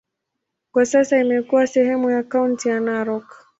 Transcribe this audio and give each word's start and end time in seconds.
Kwa 0.71 0.85
sasa 0.85 1.19
imekuwa 1.19 1.67
sehemu 1.67 2.09
ya 2.09 2.23
kaunti 2.23 2.69
ya 2.69 2.79
Narok. 2.79 3.47